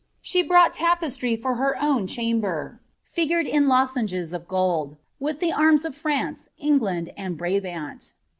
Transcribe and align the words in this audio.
She 0.19 0.41
brought 0.41 0.73
tapestry 0.73 1.35
for 1.35 1.57
her 1.57 1.79
own 1.79 2.07
chamber, 2.07 2.79
figured 3.03 3.45
in 3.45 3.71
of 3.71 4.47
gold, 4.47 4.97
with 5.19 5.39
the 5.39 5.53
arms 5.53 5.85
of 5.85 5.93
France, 5.93 6.49
England, 6.57 7.11
and 7.15 7.37
Brabant. 7.37 8.11